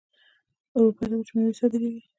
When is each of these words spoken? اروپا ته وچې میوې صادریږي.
اروپا 0.75 1.03
ته 1.09 1.15
وچې 1.17 1.33
میوې 1.37 1.53
صادریږي. 1.59 2.01